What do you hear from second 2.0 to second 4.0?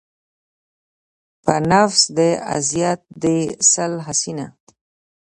د اذيت دې سل